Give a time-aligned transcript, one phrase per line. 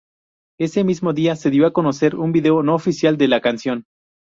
[0.59, 3.83] Ese mismo día se dio a conocer un video no oficial de la canción.